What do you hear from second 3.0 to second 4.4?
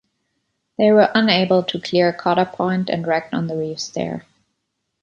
wrecked on the reefs there.